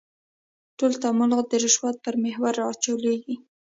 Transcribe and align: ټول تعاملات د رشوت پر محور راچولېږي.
ټول 0.77 0.91
تعاملات 1.01 1.45
د 1.49 1.53
رشوت 1.63 1.95
پر 2.05 2.15
محور 2.23 2.53
راچولېږي. 2.61 3.35